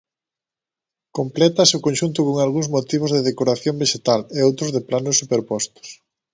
[1.17, 5.87] Complétase o conxunto con algúns motivos de decoración vexetal, e outros de planos superpostos.